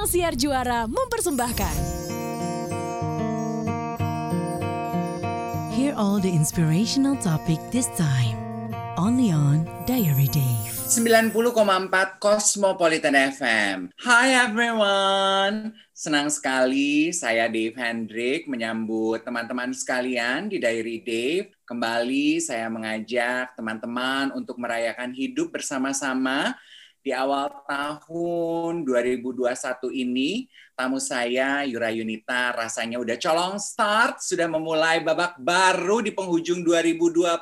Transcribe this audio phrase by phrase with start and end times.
[0.00, 1.76] Ruang Siar Juara mempersembahkan.
[5.76, 8.40] Hear all the inspirational topic this time.
[8.96, 10.72] Only on Diary Dave.
[10.88, 13.92] 90,4 Cosmopolitan FM.
[14.00, 15.76] Hi everyone.
[15.92, 21.52] Senang sekali saya Dave Hendrik menyambut teman-teman sekalian di Diary Dave.
[21.68, 26.56] Kembali saya mengajak teman-teman untuk merayakan hidup bersama-sama
[27.00, 29.40] di awal tahun 2021
[29.88, 30.44] ini,
[30.76, 37.40] tamu saya Yura Yunita rasanya udah colong start, sudah memulai babak baru di penghujung 2020.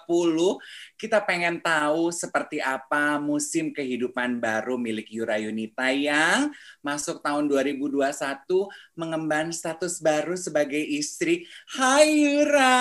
[0.95, 8.07] Kita pengen tahu seperti apa musim kehidupan baru milik Yura Yunita yang masuk tahun 2021
[8.95, 11.51] mengemban status baru sebagai istri.
[11.75, 12.79] Hai Yura.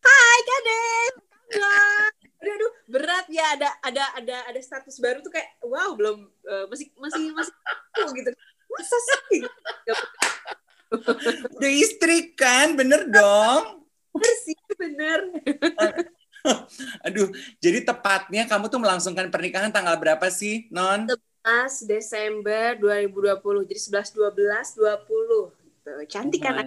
[0.00, 1.09] Hai Kadem.
[3.40, 6.64] Aduh, aduh, berat ya ada ada ada ada status baru tuh kayak wow belum uh,
[6.68, 7.54] masih masih masih
[8.04, 8.30] oh, gitu.
[8.70, 9.40] Masa sih?
[11.56, 13.86] Udah istri kan bener dong.
[14.12, 15.20] Bener sih bener.
[17.06, 17.28] Aduh
[17.60, 21.08] jadi tepatnya kamu tuh melangsungkan pernikahan tanggal berapa sih non?
[21.44, 25.90] 11 Desember 2020 jadi 11 12 20 gitu.
[26.08, 26.66] cantik oh kan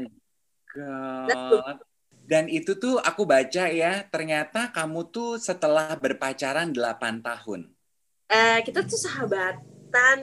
[0.73, 1.77] God.
[2.23, 7.67] Dan itu tuh aku baca ya, ternyata kamu tuh setelah berpacaran 8 tahun.
[8.31, 10.19] Uh, kita tuh sahabatan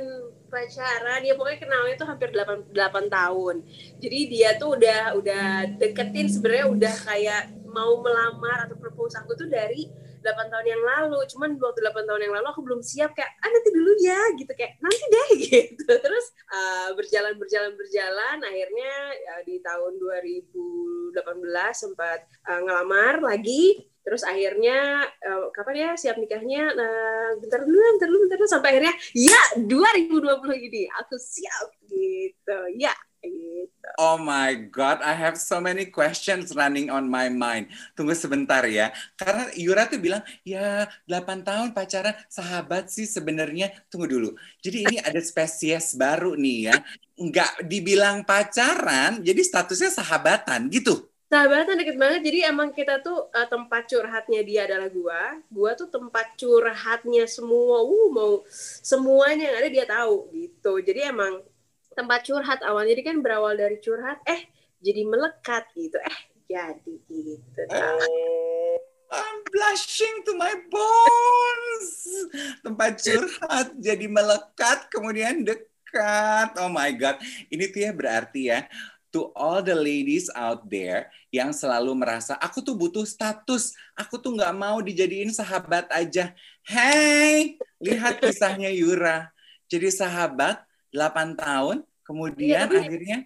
[0.51, 3.57] pacaran ya pokoknya kenalnya tuh hampir 8, 8 tahun.
[4.03, 5.47] Jadi dia tuh udah udah
[5.79, 9.87] deketin sebenarnya udah kayak mau melamar atau propose aku tuh dari
[10.23, 11.19] 8 tahun yang lalu.
[11.29, 14.53] Cuman waktu 8 tahun yang lalu aku belum siap kayak ah nanti dulu ya gitu
[14.55, 15.91] kayak nanti deh gitu.
[15.91, 18.93] Terus uh, berjalan berjalan berjalan akhirnya
[19.37, 21.17] uh, di tahun 2018
[21.75, 28.09] sempat uh, ngelamar lagi terus akhirnya uh, kapan ya siap nikahnya nah bentar dulu bentar
[28.09, 33.89] dulu bentar dulu sampai akhirnya ya 2020 ini aku siap gitu ya gitu.
[34.01, 37.69] Oh my God, I have so many questions running on my mind.
[37.93, 38.93] Tunggu sebentar ya.
[39.17, 43.73] Karena Yura tuh bilang, ya 8 tahun pacaran, sahabat sih sebenarnya.
[43.93, 44.31] Tunggu dulu.
[44.65, 46.77] Jadi ini ada spesies baru nih ya.
[47.21, 51.11] Nggak dibilang pacaran, jadi statusnya sahabatan gitu.
[51.31, 55.39] Sahabatan deket banget, jadi emang kita tuh uh, tempat curhatnya dia adalah gua.
[55.47, 58.43] Gua tuh tempat curhatnya semua, uh mau
[58.83, 60.83] semuanya yang ada dia tahu gitu.
[60.83, 61.39] Jadi emang
[62.01, 62.61] tempat curhat.
[62.65, 64.49] Awal jadi kan berawal dari curhat eh
[64.81, 66.01] jadi melekat gitu.
[66.01, 66.19] Eh
[66.49, 68.79] jadi gitu oh,
[69.13, 71.89] I'm blushing to my bones.
[72.65, 76.57] Tempat curhat jadi melekat kemudian dekat.
[76.57, 77.21] Oh my god.
[77.53, 78.65] Ini tuh ya berarti ya
[79.11, 84.39] to all the ladies out there yang selalu merasa aku tuh butuh status, aku tuh
[84.39, 86.35] nggak mau dijadiin sahabat aja.
[86.63, 89.35] Hey, lihat kisahnya Yura.
[89.71, 93.19] Jadi sahabat 8 tahun, kemudian iya, akhirnya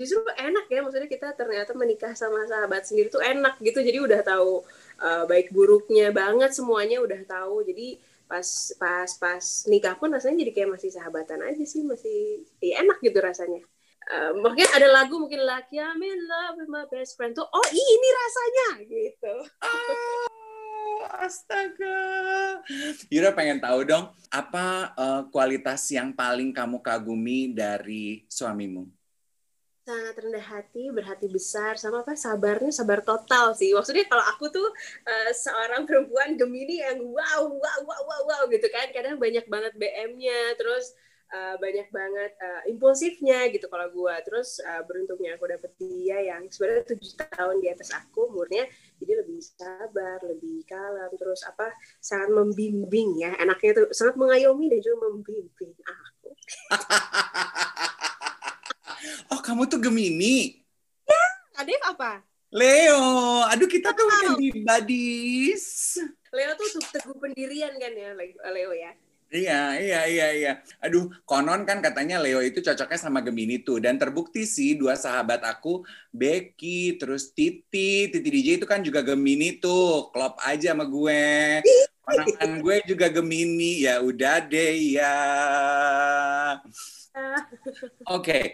[0.00, 3.84] justru enak ya maksudnya kita ternyata menikah sama sahabat sendiri tuh enak gitu.
[3.84, 4.64] Jadi udah tahu
[4.96, 7.60] uh, baik buruknya banget semuanya udah tahu.
[7.68, 8.46] Jadi pas
[8.80, 13.20] pas pas nikah pun rasanya jadi kayak masih sahabatan aja sih masih ya enak gitu
[13.20, 13.60] rasanya.
[14.08, 17.66] Uh, mungkin ada lagu mungkin like I'm in love with my best friend tuh oh
[17.68, 19.34] ini rasanya gitu.
[19.60, 20.29] Oh
[21.08, 22.00] astaga.
[23.08, 28.88] Yura pengen tahu dong, apa uh, kualitas yang paling kamu kagumi dari suamimu?
[29.90, 33.74] sangat rendah hati, berhati besar, sama apa sabarnya sabar total sih.
[33.74, 34.68] Maksudnya kalau aku tuh
[35.02, 39.74] uh, seorang perempuan Gemini yang wow wow wow wow wow gitu kan, kadang banyak banget
[39.74, 40.94] BM-nya, terus
[41.30, 46.46] uh, banyak banget uh, impulsifnya gitu kalau gue terus uh, beruntungnya aku dapet dia yang
[46.50, 48.66] sebenarnya tujuh tahun di atas aku umurnya
[49.00, 53.32] jadi lebih sabar lebih kalem terus apa sangat membimbing ya.
[53.40, 56.30] Enaknya tuh sangat mengayomi dan juga membimbing aku.
[59.32, 60.60] Oh kamu tuh gemini?
[61.08, 61.24] Ya
[61.56, 62.20] Adif apa?
[62.52, 63.40] Leo.
[63.48, 65.96] Aduh kita tuh udah di buddies
[66.34, 68.12] Leo tuh teguh pendirian kan ya
[68.52, 68.92] Leo ya
[69.30, 70.52] Iya, iya, iya, iya.
[70.82, 73.78] Aduh, konon kan katanya Leo itu cocoknya sama Gemini tuh.
[73.78, 78.10] Dan terbukti sih dua sahabat aku, Becky, terus Titi.
[78.10, 80.10] Titi DJ itu kan juga Gemini tuh.
[80.10, 81.62] Klop aja sama gue.
[82.02, 83.86] Ponakan gue juga Gemini.
[83.86, 85.18] Ya udah deh ya.
[88.10, 88.26] Oke.
[88.26, 88.44] Okay.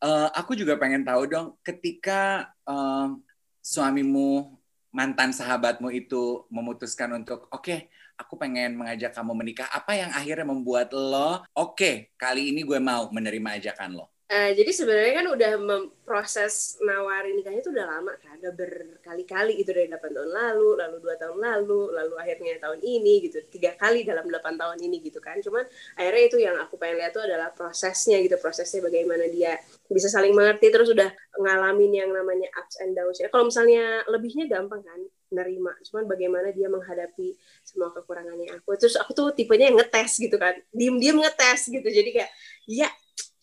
[0.00, 3.12] Uh, eh, aku juga pengen tahu dong, ketika uh,
[3.60, 4.56] suamimu,
[4.92, 7.88] mantan sahabatmu itu memutuskan untuk, oke, okay,
[8.18, 9.68] aku pengen mengajak kamu menikah.
[9.70, 14.14] Apa yang akhirnya membuat lo, oke, okay, kali ini gue mau menerima ajakan lo?
[14.24, 15.52] Uh, jadi sebenarnya kan udah
[16.00, 20.96] proses nawarin nikahnya itu udah lama kan, udah berkali-kali gitu dari 8 tahun lalu, lalu
[21.04, 25.20] dua tahun lalu, lalu akhirnya tahun ini gitu, tiga kali dalam 8 tahun ini gitu
[25.20, 25.44] kan.
[25.44, 25.68] Cuman
[26.00, 29.60] akhirnya itu yang aku pengen lihat tuh adalah prosesnya gitu, prosesnya bagaimana dia
[29.92, 31.12] bisa saling mengerti terus udah
[31.44, 33.20] ngalamin yang namanya ups and downs.
[33.20, 35.72] Ya kalau misalnya lebihnya gampang kan, nerima.
[35.86, 38.76] Cuman bagaimana dia menghadapi semua kekurangannya aku.
[38.76, 40.54] Terus aku tuh tipenya yang ngetes gitu kan.
[40.74, 41.88] Diem diem ngetes gitu.
[41.88, 42.30] Jadi kayak
[42.68, 42.88] ya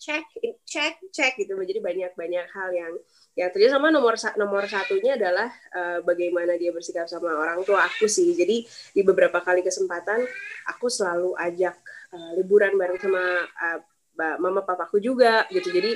[0.01, 0.25] cek
[0.65, 1.53] cek cek gitu.
[1.53, 2.93] Jadi banyak banyak hal yang
[3.37, 3.77] yang terjadi.
[3.77, 8.33] Sama nomor nomor satunya adalah uh, bagaimana dia bersikap sama orang tua aku sih.
[8.33, 10.25] Jadi di beberapa kali kesempatan
[10.67, 11.77] aku selalu ajak
[12.13, 13.79] uh, liburan bareng sama uh,
[14.41, 15.69] mama papaku juga gitu.
[15.69, 15.93] Jadi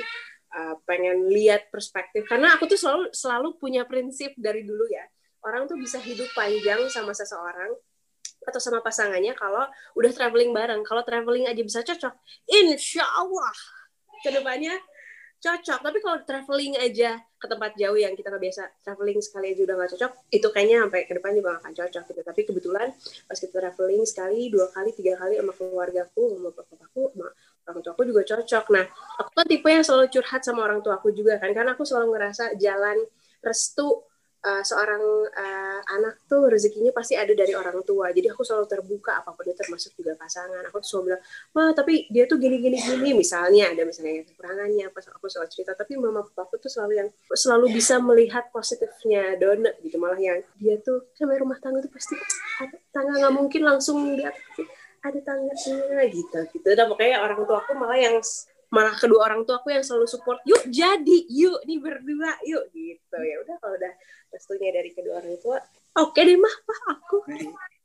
[0.54, 2.30] uh, pengen lihat perspektif.
[2.30, 5.04] Karena aku tuh selalu selalu punya prinsip dari dulu ya
[5.46, 7.72] orang tuh bisa hidup panjang sama seseorang
[8.46, 9.66] atau sama pasangannya kalau
[9.98, 10.82] udah traveling bareng.
[10.86, 12.14] Kalau traveling aja bisa cocok
[12.50, 13.54] insya Allah
[14.22, 14.74] ke depannya
[15.42, 15.80] cocok.
[15.86, 19.76] Tapi kalau traveling aja ke tempat jauh yang kita nggak biasa traveling sekali aja udah
[19.78, 22.22] nggak cocok itu kayaknya sampai ke depan juga gak akan cocok gitu.
[22.26, 22.88] Tapi kebetulan
[23.30, 27.30] pas kita traveling sekali dua kali tiga kali sama keluargaku sama papaku sama
[27.66, 28.66] orang tua aku juga cocok.
[28.74, 28.86] Nah
[29.22, 32.18] aku kan tipe yang selalu curhat sama orang tua aku juga kan karena aku selalu
[32.18, 32.98] ngerasa jalan
[33.46, 34.02] restu
[34.46, 35.02] uh, seorang
[35.34, 38.14] uh, anak tuh rezekinya pasti ada dari orang tua.
[38.14, 40.62] Jadi aku selalu terbuka apa pun itu termasuk juga pasangan.
[40.70, 41.22] Aku tuh selalu bilang,
[41.58, 45.72] "Wah, tapi dia tuh gini gini gini." Misalnya ada misalnya kekurangannya apa aku selalu cerita,
[45.74, 49.98] tapi mama papa aku tuh selalu yang selalu bisa melihat positifnya Dona gitu.
[49.98, 52.14] Malah yang dia tuh sampai rumah tangga tuh pasti
[52.62, 54.38] ada tangga nggak mungkin langsung lihat
[55.02, 56.68] ada tangganya gitu gitu.
[56.78, 58.22] Dan pokoknya orang tua aku malah yang
[58.74, 63.18] malah kedua orang tua aku yang selalu support yuk jadi yuk nih berdua yuk gitu
[63.22, 63.94] ya udah kalau udah
[64.36, 65.58] restunya dari kedua orang tua
[65.96, 67.18] oke okay deh mah pak aku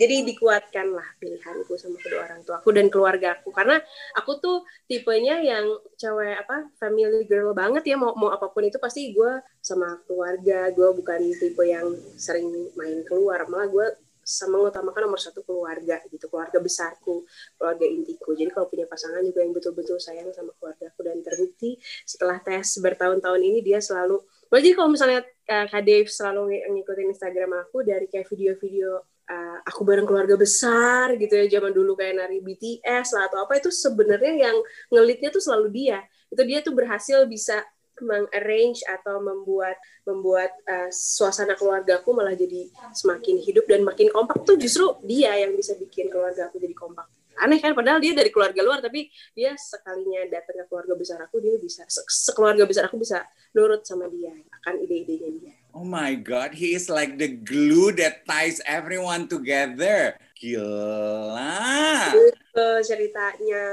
[0.00, 3.52] jadi dikuatkanlah pilihanku sama kedua orang tua aku dan keluarga aku.
[3.52, 3.76] Karena
[4.17, 8.00] aku tuh tipenya yang cewek apa family girl banget ya.
[8.00, 12.49] Mau mau apa pun itu pasti gue sama keluarga gue bukan tipe yang sering
[12.81, 13.44] main keluar.
[13.44, 13.87] Malah gue
[14.25, 17.29] sama mengutamakan nomor satu keluarga gitu keluarga besarku
[17.61, 18.32] keluarga intiku.
[18.32, 21.05] Jadi kalau punya pasangan juga yang betul-betul sayang sama keluarga aku.
[21.05, 21.76] Dan terbukti
[22.08, 24.25] setelah tes bertahun-tahun ini dia selalu
[24.58, 28.99] jadi kalau misalnya uh, Kak Dave selalu ng ngikutin Instagram aku dari kayak video-video
[29.31, 33.62] uh, aku bareng keluarga besar gitu ya zaman dulu kayak nari BTS lah atau apa
[33.62, 34.56] itu sebenarnya yang
[34.91, 36.02] ngelitnya tuh selalu dia.
[36.26, 37.62] Itu dia tuh berhasil bisa
[38.00, 39.76] mengarrange atau membuat
[40.08, 42.67] membuat uh, suasana keluargaku malah jadi
[42.97, 44.43] semakin hidup dan makin kompak.
[44.43, 48.28] Tuh justru dia yang bisa bikin keluarga aku jadi kompak aneh kan padahal dia dari
[48.28, 52.87] keluarga luar tapi dia sekalinya datang ke keluarga besar aku dia bisa se sekeluarga besar
[52.87, 53.25] aku bisa
[53.56, 54.32] nurut sama dia
[54.62, 60.19] akan ide-idenya dia Oh my God, he is like the glue that ties everyone together.
[60.34, 62.10] Gila.
[62.10, 63.64] Itu ceritanya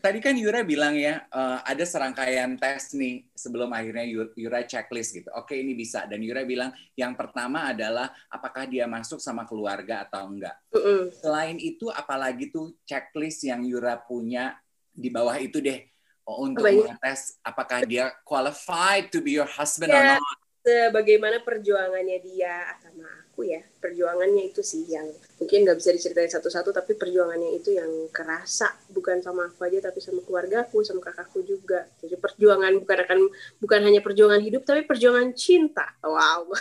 [0.00, 5.28] tadi kan Yura bilang ya uh, ada serangkaian tes nih sebelum akhirnya Yura checklist gitu.
[5.34, 10.30] Oke ini bisa dan Yura bilang yang pertama adalah apakah dia masuk sama keluarga atau
[10.30, 10.56] enggak.
[10.70, 11.02] Uh -uh.
[11.12, 14.56] Selain itu apalagi tuh checklist yang Yura punya
[14.96, 15.84] di bawah itu deh
[16.24, 20.16] oh, untuk mengetes apakah dia qualified to be your husband yeah.
[20.16, 20.38] or not.
[20.66, 25.04] Bagaimana perjuangannya dia sama aku ya perjuangannya itu sih yang
[25.36, 30.00] mungkin nggak bisa diceritain satu-satu tapi perjuangannya itu yang kerasa bukan sama aku aja tapi
[30.00, 31.84] sama keluarga aku sama kakakku juga.
[32.00, 33.20] Jadi perjuangan bukan akan
[33.60, 35.84] bukan hanya perjuangan hidup tapi perjuangan cinta.
[36.00, 36.48] Wow.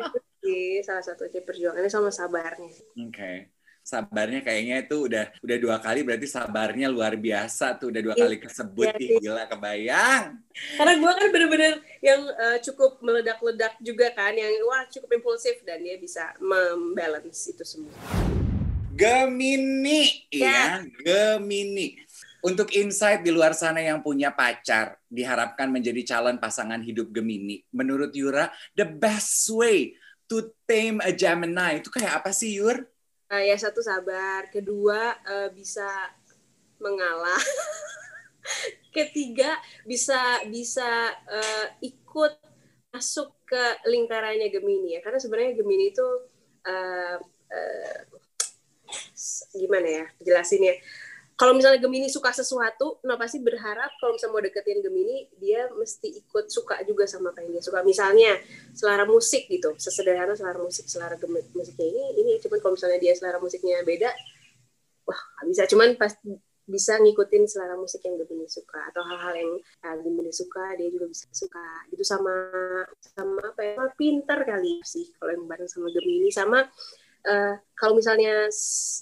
[0.00, 2.72] Itu sih salah satu perjuangannya sama sabarnya.
[2.72, 3.12] Oke.
[3.12, 3.52] okay
[3.82, 8.38] sabarnya kayaknya itu udah udah dua kali berarti sabarnya luar biasa tuh udah dua kali
[8.38, 10.24] iya, kesebut ya, gila kebayang.
[10.78, 15.82] Karena gue kan bener-bener yang uh, cukup meledak-ledak juga kan yang wah cukup impulsif dan
[15.82, 17.92] dia bisa membalance itu semua.
[18.94, 20.86] Gemini ya, ya.
[21.02, 21.98] Gemini.
[22.42, 27.62] Untuk insight di luar sana yang punya pacar diharapkan menjadi calon pasangan hidup Gemini.
[27.70, 29.94] Menurut Yura the best way
[30.26, 32.91] to tame a Gemini itu kayak apa sih Yur?
[33.32, 34.52] Uh, ya satu sabar.
[34.52, 35.88] Kedua uh, bisa
[36.76, 37.40] mengalah.
[38.96, 39.56] Ketiga
[39.88, 42.36] bisa bisa uh, ikut
[42.92, 45.00] masuk ke lingkarannya Gemini ya.
[45.00, 46.08] Karena sebenarnya Gemini itu
[46.68, 47.16] uh,
[47.48, 48.00] uh,
[49.56, 50.76] gimana ya jelasinnya
[51.42, 56.22] kalau misalnya Gemini suka sesuatu, nah pasti berharap kalau misalnya mau deketin Gemini, dia mesti
[56.22, 57.82] ikut suka juga sama apa yang dia suka.
[57.82, 58.38] Misalnya
[58.70, 61.18] selera musik gitu, sesederhana selera musik, selera
[61.50, 62.32] musiknya ini, ini.
[62.38, 64.14] Cuman kalau misalnya dia selera musiknya beda,
[65.02, 65.66] wah bisa.
[65.66, 66.14] Cuman pas
[66.62, 71.10] bisa ngikutin selera musik yang Gemini suka atau hal-hal yang uh, Gemini suka dia juga
[71.10, 71.90] bisa suka.
[71.90, 72.34] Itu sama
[73.02, 73.90] sama apa ya?
[73.98, 76.30] Pinter kali sih kalau yang bareng sama Gemini.
[76.30, 76.62] Sama
[77.26, 78.46] uh, kalau misalnya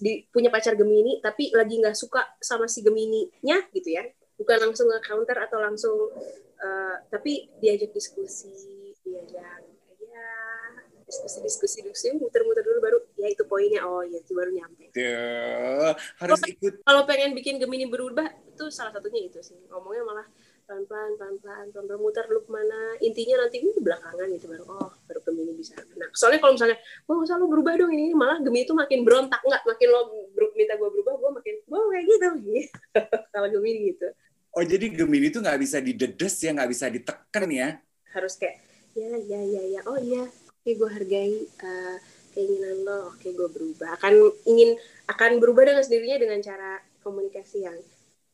[0.01, 4.05] di, punya pacar Gemini tapi lagi nggak suka sama si Gemini-nya gitu ya.
[4.41, 5.97] Bukan langsung nge counter atau langsung
[6.61, 9.61] uh, tapi diajak diskusi diajak
[10.01, 10.33] ya
[11.05, 13.85] diskusi diskusi diskusi muter-muter dulu baru ya itu poinnya.
[13.85, 14.93] Oh ya itu baru nyampe.
[14.97, 16.81] Duh, harus ikut.
[16.87, 19.59] kalau pengen bikin Gemini berubah itu salah satunya itu sih.
[19.69, 20.27] Ngomongnya malah
[20.71, 22.95] pelan-pelan pelan-pelan pelan-pelan muter lu ke mana.
[23.03, 26.79] Intinya nanti ini belakangan gitu baru oh baru Gemini bisa nah soalnya kalau misalnya
[27.11, 28.15] oh usah lo berubah dong ini?
[28.15, 30.01] Malah Gemini itu makin berontak nggak makin lo
[30.55, 32.29] minta gue berubah gue makin gue kayak gitu.
[32.47, 32.71] Gitu
[33.35, 34.09] kalau Gemini gitu.
[34.55, 37.69] Oh jadi Gemini itu nggak bisa didedes ya nggak bisa ditekan ya?
[38.15, 38.63] Harus kayak
[38.95, 41.35] ya ya ya ya oh iya oke gue hargai
[41.67, 41.97] uh,
[42.31, 43.99] keinginan lo oke gue berubah.
[43.99, 44.15] Akan
[44.47, 44.79] ingin
[45.11, 47.75] akan berubah dengan sendirinya dengan cara komunikasi yang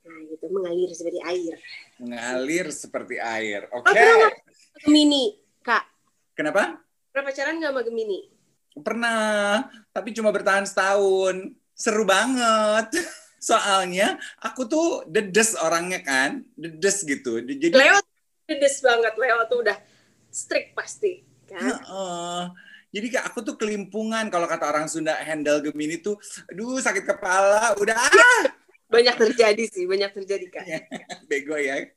[0.07, 1.57] Nah, gitu mengalir seperti air.
[1.99, 3.67] Mengalir seperti air.
[3.75, 3.91] Oke.
[3.91, 4.07] Okay.
[4.07, 4.31] Oh,
[4.87, 5.35] Gemini,
[5.67, 5.83] Kak.
[6.39, 6.79] Kenapa?
[7.11, 8.21] Pernah pacaran nggak sama Gemini?
[8.77, 11.59] Pernah, tapi cuma bertahan setahun.
[11.75, 13.03] Seru banget.
[13.51, 17.43] Soalnya aku tuh dedes orangnya kan, dedes gitu.
[17.43, 17.99] Jadi Leo
[18.47, 19.77] dedes banget, Leo tuh udah
[20.31, 21.27] strict pasti.
[21.51, 21.83] Kan?
[21.87, 22.51] Uh,
[22.95, 26.19] jadi kayak aku tuh kelimpungan kalau kata orang Sunda handle Gemini tuh,
[26.51, 30.65] aduh sakit kepala, udah ah banyak terjadi sih, banyak terjadi kan.
[31.31, 31.83] Bego ya.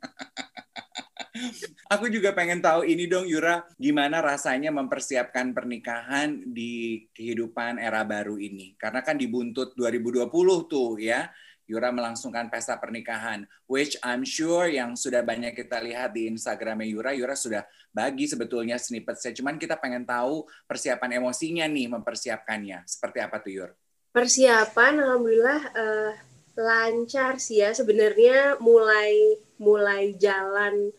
[1.94, 8.36] Aku juga pengen tahu ini dong Yura, gimana rasanya mempersiapkan pernikahan di kehidupan era baru
[8.36, 8.74] ini?
[8.76, 10.26] Karena kan dibuntut 2020
[10.68, 11.30] tuh ya,
[11.70, 17.14] Yura melangsungkan pesta pernikahan, which I'm sure yang sudah banyak kita lihat di Instagramnya Yura,
[17.14, 17.62] Yura sudah
[17.94, 19.38] bagi sebetulnya snippet saya.
[19.38, 22.90] Cuman kita pengen tahu persiapan emosinya nih mempersiapkannya.
[22.90, 23.72] Seperti apa tuh Yur?
[24.10, 26.12] Persiapan, alhamdulillah uh,
[26.60, 27.72] lancar sih ya.
[27.72, 30.92] Sebenarnya mulai mulai jalan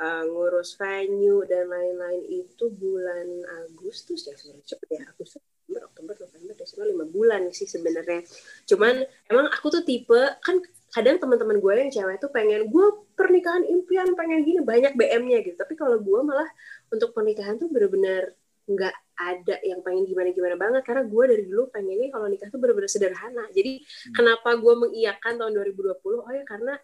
[0.00, 3.26] uh, ngurus venue dan lain-lain itu bulan
[3.64, 8.20] Agustus ya sebenarnya cepet ya Agustus September Oktober November Desember lima bulan sih sebenarnya.
[8.68, 10.60] Cuman emang aku tuh tipe kan
[10.94, 12.86] kadang teman-teman gue yang cewek tuh pengen gue
[13.18, 15.56] pernikahan impian pengen gini banyak BM-nya gitu.
[15.58, 16.48] Tapi kalau gue malah
[16.92, 18.36] untuk pernikahan tuh bener-bener
[18.70, 22.90] nggak ada yang pengen gimana-gimana banget karena gue dari dulu pengennya kalau nikah tuh bener-bener
[22.90, 23.44] sederhana.
[23.52, 24.12] Jadi hmm.
[24.12, 26.74] kenapa gue mengiyakan tahun 2020 oh ya karena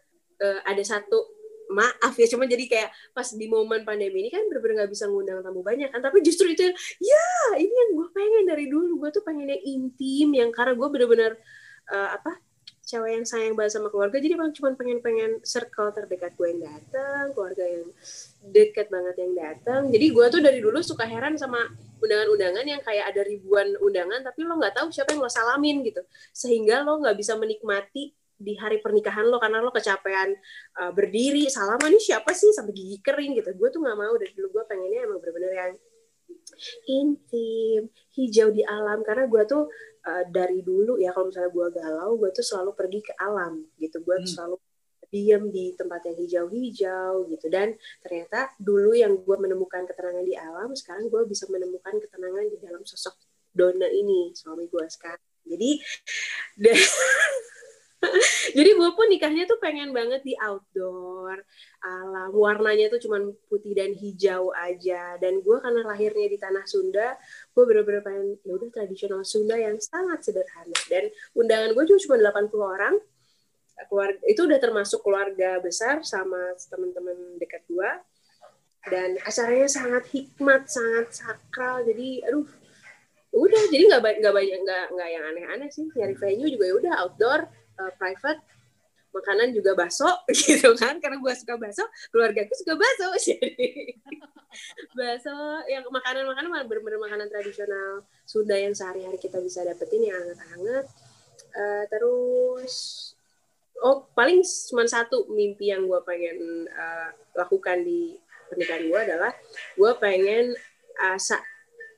[0.41, 4.85] uh, ada satu maaf ya cuma jadi kayak pas di momen pandemi ini kan bener-bener
[4.85, 6.69] nggak bisa ngundang tamu banyak kan tapi justru itu
[7.01, 9.01] ya ini yang gue pengen dari dulu.
[9.01, 11.33] Gue tuh pengennya intim yang karena gue bener-bener
[11.93, 12.52] uh, apa
[12.93, 17.33] cewek yang sayang banget sama keluarga jadi bang cuma pengen-pengen circle terdekat gue yang datang
[17.33, 17.89] keluarga yang
[18.53, 21.65] deket banget yang datang jadi gue tuh dari dulu suka heran sama
[22.03, 26.03] undangan-undangan yang kayak ada ribuan undangan tapi lo nggak tahu siapa yang lo salamin gitu.
[26.35, 28.11] Sehingga lo nggak bisa menikmati
[28.43, 30.35] di hari pernikahan lo karena lo kecapean
[30.83, 32.51] uh, berdiri salaman ini siapa sih?
[32.51, 33.55] sampai gigi kering gitu.
[33.55, 35.73] Gue tuh nggak mau dari dulu gue pengennya emang bener-bener yang
[36.89, 39.01] intim hijau di alam.
[39.07, 39.63] Karena gue tuh
[40.07, 44.03] uh, dari dulu ya kalau misalnya gue galau gue tuh selalu pergi ke alam gitu.
[44.03, 44.29] Gue hmm.
[44.29, 44.57] selalu
[45.13, 47.47] diem di tempat yang hijau-hijau gitu.
[47.53, 52.57] Dan ternyata dulu yang gue menemukan ketenangan di alam sekarang gue bisa menemukan ketenangan di
[52.59, 53.15] dalam sosok
[53.53, 55.21] Dona ini suami gue sekarang.
[55.45, 55.71] Jadi
[58.57, 61.45] jadi gue pun nikahnya tuh pengen banget di outdoor
[61.83, 62.31] alam.
[62.31, 65.19] Warnanya tuh cuman putih dan hijau aja.
[65.19, 67.19] Dan gue karena lahirnya di tanah Sunda
[67.53, 70.79] gue bener-bener pengen ya udah tradisional Sunda yang sangat sederhana.
[70.87, 72.95] Dan undangan gue cuma 80 orang.
[73.83, 77.91] Keluarga itu udah termasuk keluarga besar sama teman-teman dekat gue
[78.87, 81.83] dan acaranya sangat hikmat sangat sakral.
[81.83, 82.47] Jadi aduh
[83.35, 83.63] udah.
[83.75, 85.87] Jadi nggak nggak banyak nggak yang aneh-aneh sih.
[85.99, 87.41] Nyari venue juga ya udah outdoor
[87.83, 88.43] uh, private
[89.13, 90.99] makanan juga bakso gitu kan.
[90.99, 93.09] Karena gue suka bakso keluarga gue suka bakso.
[93.29, 94.01] Jadi
[94.97, 95.37] bakso
[95.69, 100.87] yang makanan-makanan bener-bener makanan tradisional Sunda yang sehari-hari kita bisa dapetin yang hangat-hangat.
[101.53, 102.75] Uh, terus
[103.85, 108.17] oh paling cuma satu mimpi yang gue pengen uh, lakukan di
[108.49, 109.33] pernikahan gue adalah
[109.77, 110.53] gue pengen
[111.01, 111.19] uh,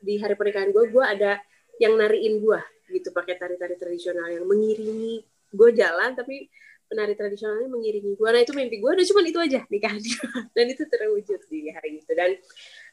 [0.03, 1.39] di hari pernikahan gue gue ada
[1.79, 2.61] yang nariin gue
[2.95, 3.11] gitu.
[3.11, 5.23] Pakai tari-tari tradisional yang mengiringi
[5.55, 6.51] gue jalan tapi
[6.89, 9.95] penari tradisionalnya mengiringi gue nah itu mimpi gue udah cuma itu aja nikah
[10.57, 12.13] dan itu terwujud di hari itu.
[12.13, 12.37] Dan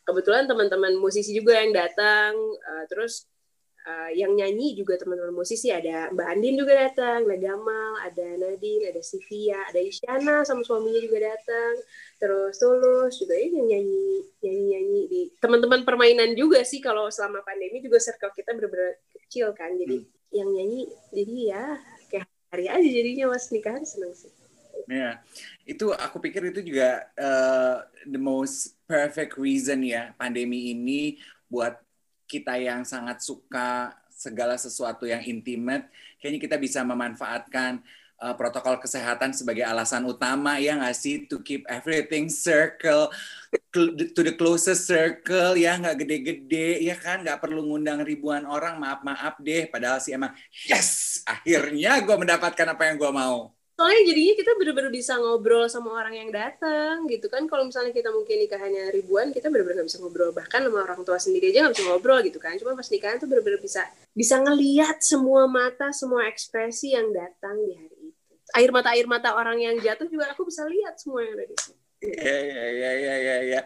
[0.08, 3.30] kebetulan teman-teman musisi juga yang datang uh, terus
[3.86, 5.70] uh, yang nyanyi juga teman-teman musisi.
[5.74, 11.02] Ada Mbak Andin juga datang, ada Gamal, ada Nadine, ada Sivia, ada Isyana sama suaminya
[11.02, 11.74] juga datang,
[12.18, 14.06] terus Tulus juga ya yang nyanyi
[14.42, 16.82] nyanyi nyanyi di teman-teman permainan juga sih.
[16.82, 19.74] Kalau selama pandemi juga circle kita benar-benar kecil kan.
[19.78, 20.10] Jadi hmm.
[20.32, 20.82] yang nyanyi
[21.12, 21.66] jadi ya
[22.52, 24.30] hari aja jadinya mas nikahan seneng sih.
[24.90, 25.24] Ya,
[25.64, 31.80] itu aku pikir itu juga uh, the most perfect reason ya pandemi ini buat
[32.28, 35.90] kita yang sangat suka segala sesuatu yang intimate,
[36.22, 37.82] kayaknya kita bisa memanfaatkan
[38.22, 41.26] uh, protokol kesehatan sebagai alasan utama ya nggak sih?
[41.28, 43.10] To keep everything circle
[43.74, 47.26] to the closest circle ya nggak gede-gede ya kan?
[47.26, 49.66] Nggak perlu ngundang ribuan orang maaf maaf deh.
[49.68, 50.32] Padahal sih emang
[50.70, 53.52] yes akhirnya gue mendapatkan apa yang gue mau.
[53.82, 57.50] Soalnya jadinya kita bener-bener bisa ngobrol sama orang yang datang gitu kan?
[57.50, 60.30] Kalau misalnya kita mungkin nikahannya ribuan kita bener-bener gak bisa ngobrol.
[60.38, 62.54] Bahkan sama orang tua sendiri aja gak bisa ngobrol gitu kan?
[62.62, 63.82] Cuma pas nikahan tuh bener-bener bisa
[64.14, 68.01] bisa ngeliat semua mata semua ekspresi yang datang di hari
[68.56, 71.56] air mata air mata orang yang jatuh juga aku bisa lihat semua yang ada di
[71.60, 73.38] situ Iya, iya, iya, iya, iya.
[73.46, 73.62] Ya.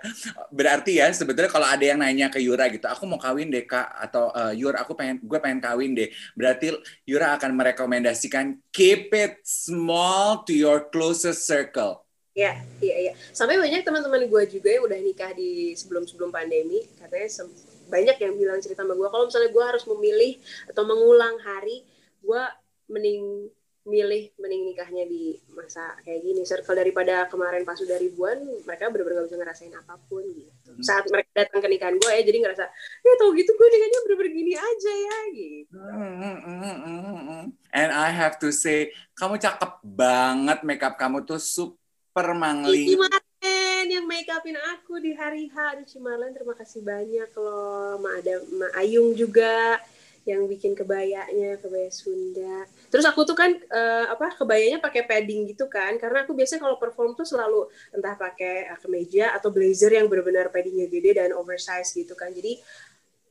[0.51, 3.87] Berarti ya sebetulnya kalau ada yang nanya ke Yura gitu, aku mau kawin deh kak,
[3.95, 6.11] atau uh, Yura aku pengen, gue pengen kawin deh.
[6.35, 6.75] Berarti
[7.07, 12.03] Yura akan merekomendasikan keep it small to your closest circle.
[12.35, 13.13] Iya, iya, iya.
[13.31, 17.47] Sampai banyak teman-teman gue juga yang udah nikah di sebelum-sebelum pandemi, katanya
[17.87, 20.35] banyak yang bilang cerita sama gue, kalau misalnya gue harus memilih
[20.67, 21.87] atau mengulang hari,
[22.19, 22.43] gue
[22.91, 23.47] mending
[23.85, 26.41] milih mending nikahnya di masa kayak gini.
[26.41, 30.51] Circle daripada kemarin pas udah ribuan mereka bener-bener gak bisa ngerasain apa pun gitu.
[30.65, 30.81] Hmm.
[30.81, 32.65] saat mereka datang ke nikahan gue ya jadi ngerasa
[33.05, 35.77] ya tau gitu gue nikahnya bener-bener gini aja ya gitu.
[35.77, 42.89] Hmm, hmm, and I have to say kamu cakep banget makeup kamu tuh super mangling
[42.91, 45.77] Cimalen yang make upin aku di hari H.
[45.77, 48.01] Aduh Cimalen terima kasih banyak loh.
[48.01, 49.77] Ma ada Ma Ayung juga
[50.25, 52.65] yang bikin kebayanya kebaya Sunda.
[52.89, 55.93] Terus aku tuh kan uh, apa kebayanya pakai padding gitu kan.
[56.01, 60.49] Karena aku biasanya kalau perform tuh selalu entah pakai uh, kemeja atau blazer yang benar-benar
[60.49, 62.33] paddingnya gede dan oversize gitu kan.
[62.33, 62.57] Jadi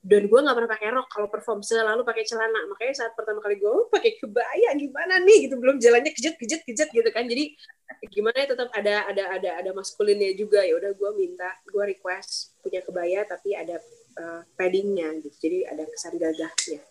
[0.05, 1.09] dan gue nggak pernah pakai rok.
[1.11, 2.61] Kalau perform selalu pakai celana.
[2.71, 5.51] Makanya saat pertama kali gue oh, pakai kebaya gimana nih?
[5.51, 7.27] Gitu belum jalannya kejet kejet kejet gitu kan.
[7.27, 7.59] Jadi
[8.07, 10.63] gimana ya tetap ada ada ada ada maskulinnya juga.
[10.63, 13.83] Ya udah gue minta gue request punya kebaya tapi ada
[14.19, 16.83] uh, paddingnya gitu jadi ada kesan gagahnya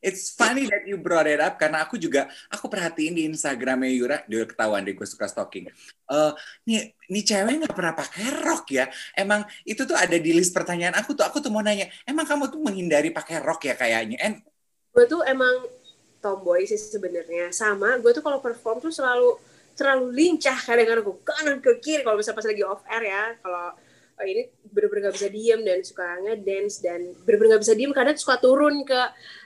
[0.00, 4.18] It's funny that you brought it up karena aku juga aku perhatiin di Instagramnya Yura
[4.24, 5.68] dia ketahuan deh gue suka stalking.
[6.08, 6.32] Uh,
[6.64, 8.88] nih nih cewek nggak pernah pakai rok ya.
[9.12, 11.28] Emang itu tuh ada di list pertanyaan aku tuh.
[11.28, 14.16] Aku tuh mau nanya, emang kamu tuh menghindari pakai rok ya kayaknya?
[14.24, 14.40] And
[14.96, 15.68] gue tuh emang
[16.24, 17.52] tomboy sih sebenarnya.
[17.52, 19.36] Sama, gue tuh kalau perform tuh selalu
[19.76, 23.24] terlalu lincah kadang-kadang gue kanan ke kiri kalau misalnya pas lagi off air ya.
[23.44, 23.66] Kalau
[24.18, 28.18] oh, ini bener-bener gak bisa diem dan suka ngedance dan bener-bener gak bisa diem kadang
[28.18, 29.00] suka turun ke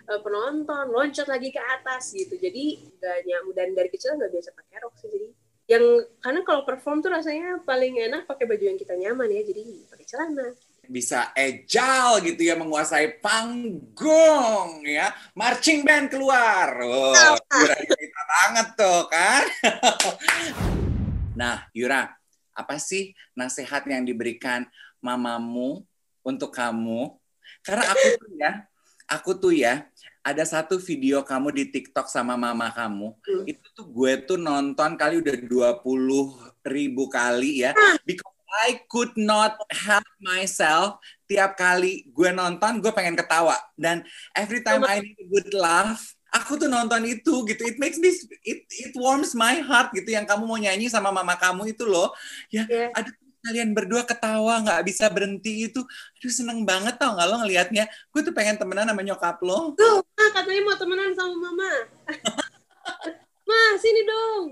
[0.09, 2.41] uh, penonton loncat lagi ke atas gitu.
[2.41, 5.29] Jadi gak nyamuk dan dari kecil nggak biasa pakai rok sih jadi
[5.71, 5.85] yang
[6.19, 10.07] karena kalau perform tuh rasanya paling enak pakai baju yang kita nyaman ya jadi pakai
[10.07, 10.49] celana.
[10.83, 15.15] Bisa agile gitu ya menguasai panggung ya.
[15.39, 16.77] Marching band keluar.
[16.83, 19.45] Oh, Yura kita banget tuh kan?
[21.33, 22.13] Nah Yura
[22.53, 24.69] apa sih nasihat yang diberikan
[25.03, 25.85] mamamu
[26.23, 27.17] untuk kamu?
[27.67, 28.51] Karena aku tuh ya,
[29.09, 29.75] aku tuh ya,
[30.23, 33.19] ada satu video kamu di TikTok sama mama kamu.
[33.19, 33.45] Hmm.
[33.45, 37.75] Itu tuh gue tuh nonton kali udah 20 ribu kali ya.
[37.75, 37.99] Ah.
[38.07, 41.03] Because I could not help myself.
[41.27, 43.59] Tiap kali gue nonton, gue pengen ketawa.
[43.75, 47.63] Dan every time I need a good laugh, aku tuh nonton itu gitu.
[47.69, 48.11] It makes me
[48.43, 52.11] it it warms my heart gitu yang kamu mau nyanyi sama mama kamu itu loh.
[52.49, 52.89] Ya yeah.
[52.97, 55.85] aduh kalian berdua ketawa nggak bisa berhenti itu.
[56.19, 57.85] Aduh seneng banget tau nggak lo ngelihatnya?
[58.09, 59.77] Gue tuh pengen temenan sama nyokap lo.
[59.77, 61.73] Tuh ma katanya mau temenan sama mama.
[63.43, 64.45] Ma sini dong.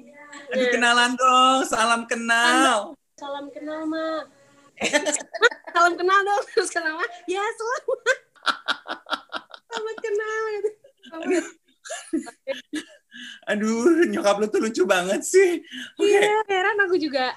[0.52, 0.72] Aduh yeah.
[0.76, 1.58] kenalan dong.
[1.64, 2.92] Salam kenal.
[3.16, 4.28] Salam kenal ma.
[5.72, 6.42] Salam kenal dong.
[6.52, 7.06] Terus kenal ma.
[7.24, 8.18] Ya selamat
[9.70, 11.54] selamat kenal
[13.50, 15.60] Aduh, nyokap lu tuh lucu banget sih.
[15.98, 16.22] Okay.
[16.22, 17.34] Iya, heran aku juga.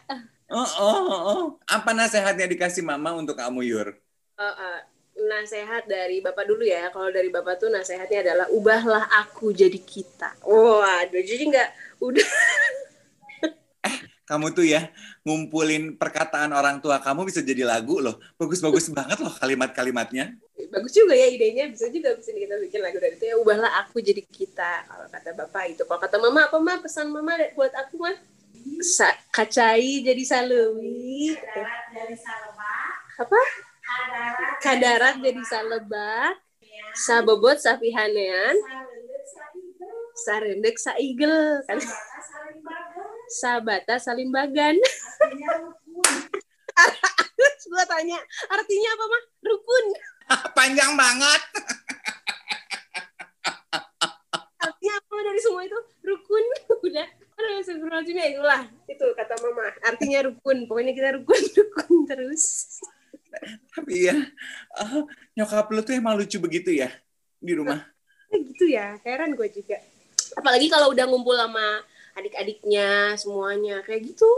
[0.54, 1.44] Oh, oh, oh.
[1.66, 3.98] Apa nasihatnya dikasih mama untuk kamu, Yur?
[4.38, 4.78] Uh, uh,
[5.18, 6.94] nasihat dari bapak dulu ya.
[6.94, 10.38] Kalau dari bapak tuh nasihatnya adalah ubahlah aku jadi kita.
[10.46, 11.70] Waduh, jadi nggak
[12.04, 12.28] udah.
[13.90, 13.98] eh,
[14.30, 18.22] kamu tuh ya ngumpulin perkataan orang tua kamu bisa jadi lagu loh.
[18.38, 20.38] Bagus-bagus banget loh kalimat-kalimatnya
[20.74, 21.70] bagus juga ya idenya.
[21.70, 23.36] Bisa juga bisa kita bikin lagu dari itu ya.
[23.38, 24.90] Ubahlah aku jadi kita.
[24.90, 25.86] Kalau kata bapak itu.
[25.86, 26.78] Kalau kata mama apa mah?
[26.82, 28.18] Pesan mama buat aku mah?
[28.82, 31.38] Sa kacai jadi salumi.
[31.38, 32.94] Kadarat salebak.
[33.22, 33.42] Apa?
[33.84, 36.34] Kadarat, kadarat jadi salebak.
[36.64, 36.86] ya.
[36.98, 38.56] sabobot sapihanean
[40.14, 41.78] sarendek saigel kan
[43.28, 44.78] sabata salimbagan
[47.74, 48.20] gue tanya
[48.54, 49.24] artinya apa mah?
[49.42, 49.86] Rukun
[50.58, 51.42] Panjang banget.
[54.64, 55.80] Artinya apa dari semua itu?
[56.04, 56.46] Rukun.
[56.88, 57.08] Udah.
[57.44, 58.62] Astagfirullahaladzim ya itulah.
[58.88, 59.68] Itu kata mama.
[59.84, 60.58] Artinya rukun.
[60.70, 61.42] Pokoknya kita rukun.
[61.60, 62.44] Rukun terus.
[63.74, 64.16] Tapi ya,
[64.78, 66.94] uh, nyokap lu tuh emang lucu begitu ya
[67.42, 67.82] di rumah.
[68.30, 69.02] gitu ya.
[69.02, 69.82] Heran gue juga.
[70.38, 71.82] Apalagi kalau udah ngumpul sama
[72.14, 74.30] adik-adiknya semuanya kayak gitu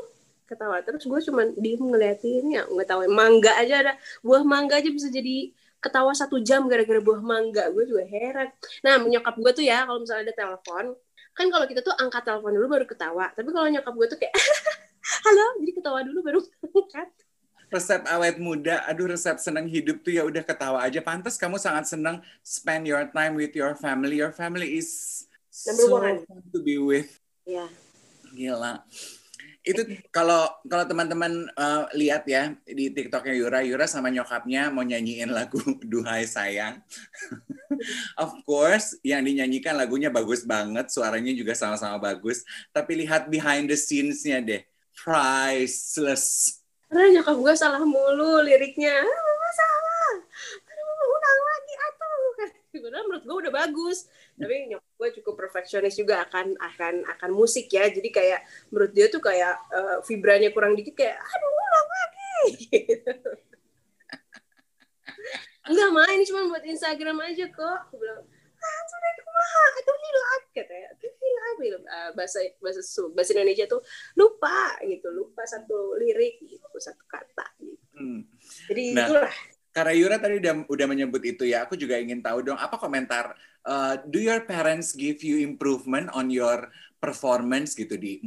[0.45, 4.89] ketawa terus gue cuman diem ngeliatin ya nggak tahu mangga aja ada buah mangga aja
[4.93, 5.51] bisa jadi
[5.85, 8.49] ketawa satu jam gara-gara buah mangga gue juga heran
[8.81, 10.85] nah nyokap gue tuh ya kalau misalnya ada telepon
[11.37, 14.33] kan kalau kita tuh angkat telepon dulu baru ketawa tapi kalau nyokap gue tuh kayak
[15.29, 16.39] halo jadi ketawa dulu baru
[16.73, 17.09] angkat
[17.73, 21.01] resep awet muda, aduh resep senang hidup tuh ya udah ketawa aja.
[21.01, 24.21] Pantas kamu sangat senang spend your time with your family.
[24.21, 25.25] Your family is
[25.65, 26.17] Number so one.
[26.29, 27.09] fun to be with.
[27.43, 27.65] ya
[28.37, 28.85] Gila.
[29.65, 29.81] Itu
[30.13, 35.57] kalau kalau teman-teman uh, lihat ya di TikToknya Yura, Yura sama nyokapnya mau nyanyiin lagu
[35.91, 36.85] Duhai Sayang.
[38.23, 42.45] of course, yang dinyanyikan lagunya bagus banget, suaranya juga sama-sama bagus.
[42.69, 44.61] Tapi lihat behind the scenes-nya deh,
[44.93, 46.61] priceless.
[46.85, 50.13] karena nyokap gue salah mulu liriknya ah,
[50.63, 52.21] aduh mama ulang lagi atuh
[52.75, 53.97] sebenarnya menurut gue udah bagus
[54.35, 59.07] tapi nyokap gue cukup perfeksionis juga akan akan akan musik ya jadi kayak menurut dia
[59.07, 62.35] tuh kayak eh, vibranya kurang dikit kayak aduh ulang lagi
[62.67, 63.11] gitu.
[65.65, 68.21] enggak mah ini cuma buat Instagram aja kok aku bilang
[68.55, 71.11] ah sudah kumaha aduh hilang katanya aduh
[71.57, 71.83] hilang.
[71.87, 72.81] Ah, bahasa bahasa
[73.15, 73.81] bahasa Indonesia tuh
[74.13, 78.27] lupa gitu lupa satu lirik gitu satu kata gitu Hmm.
[78.67, 79.07] jadi Nah.
[79.07, 79.35] itulah
[79.75, 83.35] Karena Yura tadi udah udah menyebut itu ya, aku juga ingin tahu dong apa komentar.
[83.65, 86.69] uh, do your parents give you improvement on your
[87.01, 88.21] performance gitu di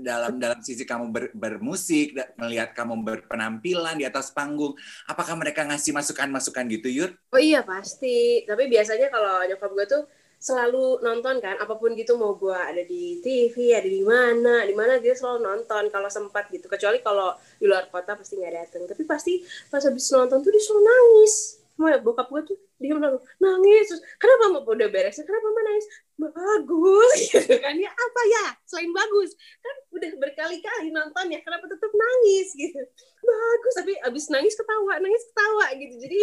[0.00, 4.72] dalam dalam sisi kamu ber- bermusik, melihat kamu berpenampilan di atas panggung,
[5.10, 7.10] apakah mereka ngasih masukan-masukan gitu, Yur?
[7.34, 10.02] oh iya pasti tapi biasanya kalau nyokap gue tuh
[10.38, 14.70] selalu nonton kan apa pun gitu mau gue ada di TV ada di mana di
[14.70, 16.70] mana dia selalu nonton kalau sempat gitu.
[16.70, 20.62] Kecuali kalau di luar kota pasti nggak datang tapi pasti pas habis nonton tuh dia
[20.62, 21.34] selalu nangis.
[21.78, 23.90] Mau bokap gue tuh dia bilang nangis.
[23.90, 25.18] Terus kenapa mau udah beres?
[25.18, 25.86] Kenapa mama nangis?
[26.18, 27.12] Bagus.
[27.34, 27.74] Gitu kan.
[27.78, 28.44] Ya apa ya?
[28.66, 29.34] Selain bagus.
[29.62, 32.54] Kan udah berkali-kali nonton ya kenapa tetap nangis?
[32.54, 32.82] Gitu.
[33.22, 33.74] Bagus.
[33.78, 35.94] Tapi abis nangis ketawa nangis ketawa gitu.
[36.02, 36.20] Jadi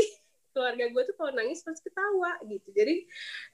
[0.56, 2.72] keluarga gue tuh kalau nangis pasti ketawa gitu.
[2.72, 2.96] Jadi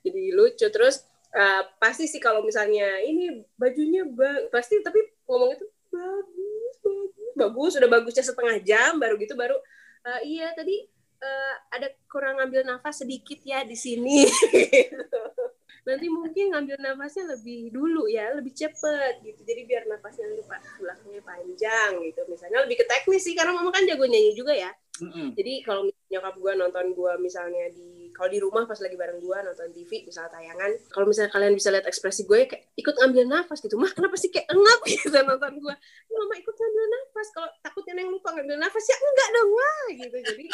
[0.05, 0.67] jadi lucu.
[0.69, 1.01] Terus
[1.33, 7.71] eh, pasti sih kalau misalnya ini bajunya ba- pasti tapi ngomong itu bagus bagus bagus.
[7.81, 9.57] Udah bagusnya setengah jam baru gitu baru
[10.05, 10.85] eh, iya tadi
[11.21, 14.29] eh, ada kurang ngambil nafas sedikit ya di sini.
[15.87, 19.41] Nanti mungkin ngambil nafasnya lebih dulu ya lebih cepet gitu.
[19.41, 22.21] Jadi biar nafasnya lupa belakangnya panjang gitu.
[22.29, 24.71] Misalnya lebih ke teknis sih karena mama kan jago nyanyi juga ya.
[25.01, 25.33] Mm-mm.
[25.33, 29.37] jadi kalau nyokap gue nonton gue misalnya di kalau di rumah pas lagi bareng gue
[29.47, 30.71] nonton TV misalnya tayangan.
[30.91, 33.79] Kalau misalnya kalian bisa lihat ekspresi gue kayak ikut ambil nafas gitu.
[33.79, 35.75] Mah kenapa sih kayak engap gitu nonton gue
[36.11, 40.17] mama ikut ngambil nafas kalau takutnya neng lupa ngambil nafas ya enggak dong wah gitu.
[40.19, 40.45] Jadi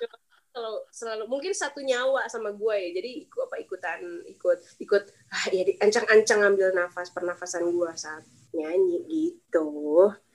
[0.54, 2.90] kalau selalu mungkin satu nyawa sama gue ya.
[2.94, 5.02] Jadi ikut apa ikutan ikut ikut
[5.34, 8.22] ah ya ancang-ancang ngambil nafas pernafasan gue saat
[8.54, 9.66] nyanyi gitu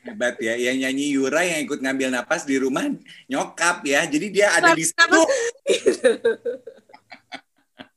[0.05, 2.85] Hebat ya, yang nyanyi Yura yang ikut ngambil napas di rumah
[3.25, 5.21] nyokap ya, jadi dia ada di situ.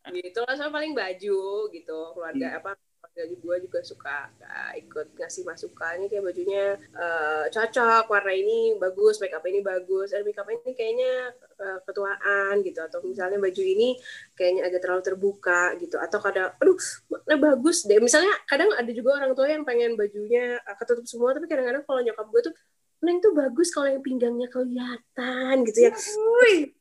[0.09, 0.41] Gitu.
[0.41, 2.81] Lah sama paling baju gitu keluarga apa
[3.19, 9.19] keluarga gue juga suka uh, ikut ngasih masukannya kayak bajunya uh, cocok warna ini bagus
[9.19, 13.63] make up ini bagus dan make up ini kayaknya uh, ketuaan gitu atau misalnya baju
[13.63, 13.99] ini
[14.39, 16.79] kayaknya agak terlalu terbuka gitu atau kadang aduh
[17.11, 21.35] mana bagus deh misalnya kadang ada juga orang tua yang pengen bajunya uh, ketutup semua
[21.35, 22.55] tapi kadang-kadang kalau nyokap gue tuh
[22.99, 25.95] Neng tuh bagus kalau yang pinggangnya kelihatan gitu ya.
[26.43, 26.75] Wih,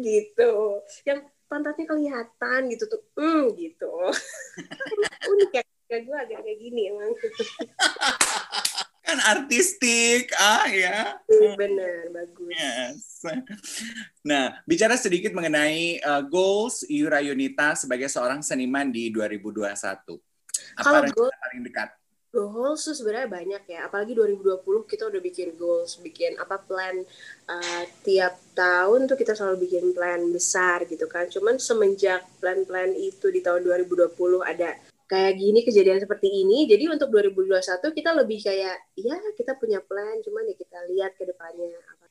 [0.00, 0.80] gitu.
[1.04, 3.04] Yang pantatnya kelihatan gitu tuh.
[3.20, 3.92] Hmm, gitu.
[5.36, 5.62] Unik ya.
[5.92, 7.12] Kayak gue agak kayak gini emang.
[9.04, 11.20] Kan artistik, ah ya.
[11.28, 12.48] Bener, bagus.
[12.56, 13.20] Yes.
[14.24, 19.68] Nah, bicara sedikit mengenai uh, goals Yura Yunita sebagai seorang seniman di 2021.
[20.80, 21.92] Apa Kalau goal- paling dekat?
[22.32, 23.92] Goals tuh sebenarnya banyak ya.
[23.92, 27.04] Apalagi 2020 kita udah bikin goals, bikin apa plan
[27.44, 31.28] uh, tiap tahun tuh kita selalu bikin plan besar gitu kan.
[31.28, 34.16] Cuman semenjak plan-plan itu di tahun 2020
[34.48, 34.80] ada
[35.12, 36.64] kayak gini kejadian seperti ini.
[36.64, 37.60] Jadi untuk 2021
[38.00, 41.68] kita lebih kayak ya kita punya plan, cuman ya kita lihat ke depannya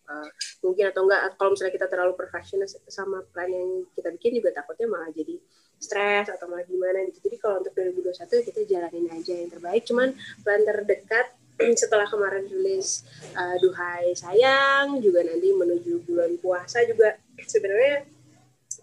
[0.09, 0.29] uh,
[0.65, 4.87] mungkin atau enggak kalau misalnya kita terlalu perfectionist sama plan yang kita bikin juga takutnya
[4.87, 5.35] malah jadi
[5.81, 7.25] stres atau malah gimana gitu.
[7.25, 9.81] Jadi kalau untuk 2021 ya kita jalanin aja yang terbaik.
[9.89, 10.13] Cuman
[10.45, 11.27] plan terdekat
[11.81, 13.01] setelah kemarin rilis
[13.33, 17.17] uh, Duhai Sayang juga nanti menuju bulan puasa juga
[17.51, 18.05] sebenarnya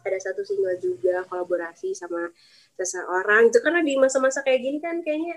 [0.03, 2.31] ada satu single juga kolaborasi sama
[2.79, 5.35] seseorang itu karena di masa-masa kayak gini kan kayaknya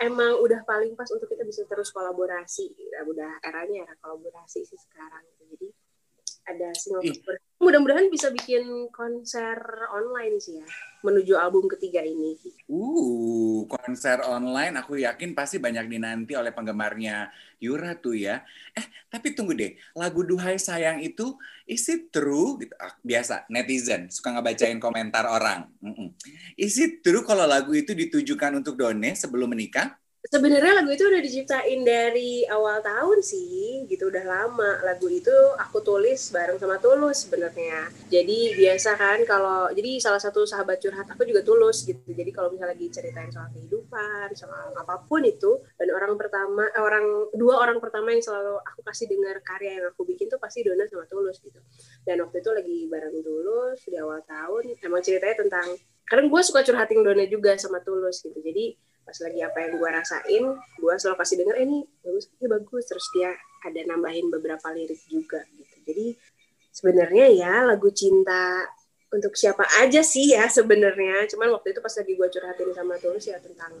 [0.00, 4.80] emang udah paling pas untuk kita bisa terus kolaborasi udah, udah eranya era kolaborasi sih
[4.80, 5.24] sekarang.
[5.44, 5.68] Jadi
[6.48, 7.04] ada single.
[7.60, 9.60] Mudah-mudahan bisa bikin konser
[9.92, 10.68] online sih ya
[11.00, 12.36] menuju album ketiga ini.
[12.68, 18.44] Uh, konser online aku yakin pasti banyak dinanti oleh penggemarnya Yura tuh ya.
[18.72, 19.76] Eh, tapi tunggu deh.
[19.96, 21.36] Lagu Duhai Sayang itu
[21.68, 22.60] is it true?
[22.60, 22.72] Gitu.
[22.80, 25.68] Ah, biasa netizen suka ngebacain komentar orang.
[25.84, 26.12] Mm-mm.
[26.56, 30.00] Is it true kalau lagu itu ditujukan untuk Done sebelum menikah?
[30.20, 34.84] Sebenarnya lagu itu udah diciptain dari awal tahun sih, gitu udah lama.
[34.84, 37.88] Lagu itu aku tulis bareng sama Tulus sebenarnya.
[38.12, 42.04] Jadi biasa kan kalau jadi salah satu sahabat curhat aku juga Tulus gitu.
[42.04, 46.82] Jadi kalau misalnya lagi ceritain soal kehidupan, soal apa pun itu, dan orang pertama eh,
[46.84, 50.60] orang dua orang pertama yang selalu aku kasih dengar karya yang aku bikin tuh pasti
[50.60, 51.64] Dona sama Tulus gitu.
[52.04, 56.60] Dan waktu itu lagi bareng Tulus di awal tahun, emang ceritanya tentang karena gue suka
[56.60, 58.36] curhatin Dona juga sama Tulus gitu.
[58.36, 58.76] Jadi
[59.10, 62.84] pas lagi apa yang gue rasain gue selalu kasih denger eh, ini bagus ini bagus.
[62.86, 63.34] Terus dia
[63.66, 65.76] ada nambahin beberapa lirik juga gitu.
[65.82, 66.06] Jadi
[66.70, 68.70] sebenarnya ya lagu cinta
[69.10, 71.26] untuk siapa aja sih ya sebenarnya.
[71.26, 73.74] Cuman waktu itu pas lagi gue curhatin sama Tulus ya tentang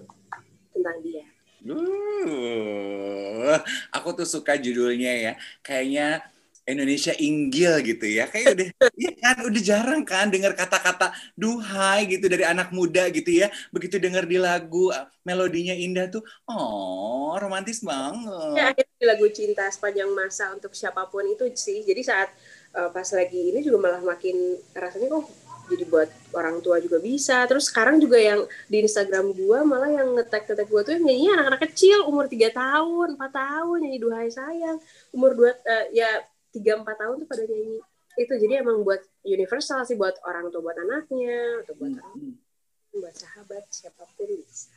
[0.74, 1.22] tentang dia.
[1.62, 3.54] Uh,
[3.94, 5.32] aku tuh suka judulnya ya.
[5.62, 6.26] Kayaknya
[6.70, 8.30] Indonesia Inggil gitu ya.
[8.30, 13.30] Kayak udah ya kan udah jarang kan dengar kata-kata duhai gitu dari anak muda gitu
[13.30, 13.50] ya.
[13.74, 14.88] Begitu dengar di lagu
[15.20, 18.56] melodinya indah tuh, oh romantis banget.
[18.56, 22.28] ya akhirnya di lagu cinta sepanjang masa untuk siapa pun itu sih jadi saat
[22.76, 25.26] uh, pas lagi ini juga malah makin rasanya kok
[25.70, 30.18] jadi buat orang tua juga bisa terus sekarang juga yang di Instagram gua malah yang
[30.18, 34.28] ngetek ngetek gua tuh yang nyanyi anak-anak kecil umur 3 tahun 4 tahun nyanyi duhai
[34.28, 34.78] sayang
[35.14, 37.78] umur dua uh, ya tiga empat tahun tuh pada nyanyi.
[38.18, 42.34] Itu jadi emang buat universal sih buat orang tua buat anaknya atau buat orang
[42.90, 44.74] buat sahabat siapa pun bisa.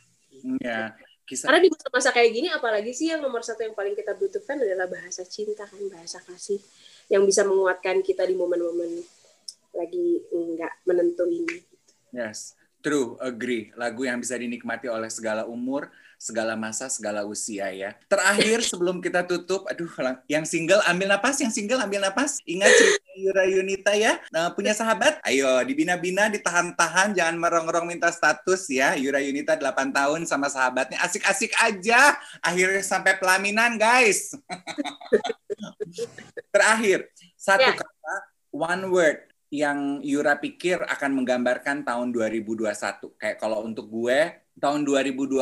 [0.61, 0.97] Ya,
[1.29, 4.57] kisah karena di masa-masa kayak gini apalagi sih yang nomor satu yang paling kita butuhkan
[4.57, 6.57] adalah bahasa cinta kan bahasa kasih
[7.05, 9.05] yang bisa menguatkan kita di momen-momen
[9.77, 11.73] lagi nggak menentu ini
[12.13, 12.53] Yes,
[12.85, 13.73] true, agree.
[13.73, 15.89] Lagu yang bisa dinikmati oleh segala umur,
[16.23, 17.99] segala masa, segala usia ya.
[18.07, 19.91] Terakhir sebelum kita tutup, aduh,
[20.31, 22.39] yang single ambil napas, yang single ambil napas.
[22.47, 25.19] Ingat cerita Yura Yunita ya, nah, punya sahabat?
[25.27, 28.95] Ayo, dibina-bina, ditahan-tahan, jangan merongrong minta status ya.
[28.95, 32.15] Yura Yunita 8 tahun sama sahabatnya, asik-asik aja.
[32.39, 34.31] Akhirnya sampai pelaminan guys.
[36.55, 37.75] Terakhir, satu Ya.
[37.75, 38.15] kata,
[38.55, 39.19] one word
[39.53, 43.13] yang Yura pikir akan menggambarkan tahun 2021.
[43.21, 45.39] Kayak kalau untuk gue, tahun 2020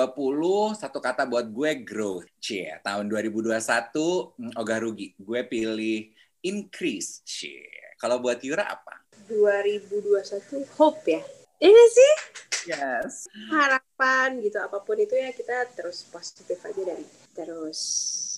[0.76, 2.28] satu kata buat gue growth.
[2.39, 5.13] Cie, tahun 2021 mm, ogah rugi.
[5.19, 6.12] Gue pilih
[6.43, 7.21] increase.
[7.28, 7.95] Cie.
[8.00, 9.02] Kalau buat Yura apa?
[9.32, 11.24] 2021 hope ya
[11.62, 12.13] ini sih
[12.62, 13.26] Yes.
[13.50, 17.02] harapan gitu apa pun itu ya kita terus positif aja dan
[17.34, 17.80] terus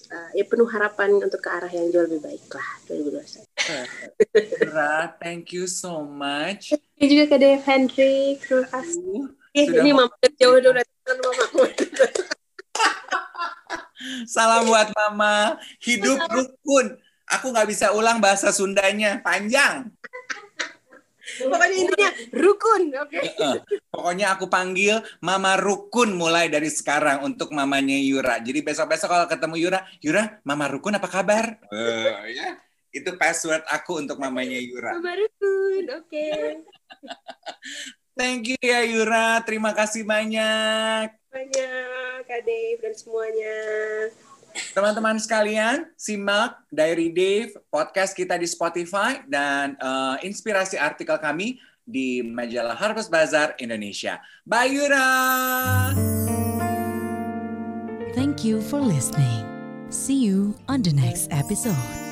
[0.08, 3.44] uh, ya penuh harapan untuk ke arah yang jauh lebih baik lah 2021
[4.64, 6.72] Yura, thank you so much.
[6.96, 11.62] ini juga ke Dave Hendrik terima kasih Eh, Sudah ini mama jauh dulu kan mamaku
[14.28, 15.56] Salam buat Mama.
[15.80, 17.00] Hidup rukun.
[17.30, 19.22] Aku nggak bisa ulang bahasa Sundanya.
[19.24, 19.94] Panjang.
[21.24, 23.56] pokoknya intinya rukun oke Heeh.
[23.88, 28.44] Pokoknya aku panggil Mama Rukun mulai dari sekarang untuk mamanya Yura.
[28.44, 31.64] Jadi besok-besok kalau ketemu Yura, Yura, Mama Rukun apa kabar?
[31.72, 32.60] Eh, ya.
[32.92, 35.00] Itu password aku untuk mamanya Yura.
[35.00, 36.28] Mama rukun oke
[38.14, 41.10] Thank you ya Yura, terima kasih banyak.
[41.34, 43.58] banyak Kak Dave dan semuanya
[44.54, 52.22] Teman-teman sekalian, simak Diary Dave podcast kita di Spotify dan eh, inspirasi artikel kami di
[52.22, 54.22] majalah Harvest Bazaar Indonesia.
[54.46, 55.10] Bye Yura.
[58.14, 59.44] Thank you for listening.
[59.90, 62.03] See you on the next episode.